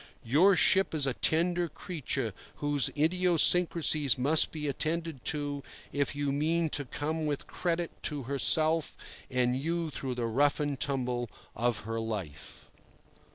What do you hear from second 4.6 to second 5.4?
attended